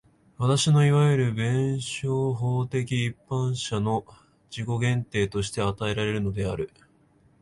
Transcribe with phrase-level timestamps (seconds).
[0.39, 4.03] 私のいわゆる弁証法的一般者の
[4.49, 6.71] 自己限定として与えられるのである。